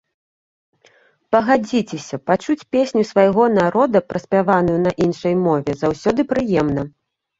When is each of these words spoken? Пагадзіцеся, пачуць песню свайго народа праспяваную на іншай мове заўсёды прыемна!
Пагадзіцеся, 1.33 2.15
пачуць 2.31 2.67
песню 2.75 3.03
свайго 3.11 3.43
народа 3.59 4.03
праспяваную 4.15 4.79
на 4.87 4.91
іншай 5.07 5.33
мове 5.47 5.71
заўсёды 5.83 6.21
прыемна! 6.33 6.81